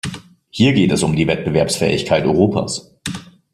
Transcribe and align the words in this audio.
Hier 0.49 0.73
geht 0.73 0.91
es 0.91 1.03
um 1.03 1.15
die 1.15 1.27
Wettbewerbsfähigkeit 1.27 2.25
Europas. 2.25 2.91